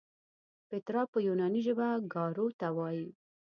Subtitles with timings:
[0.69, 3.09] پیترا په یوناني ژبه ګارو ته وایي.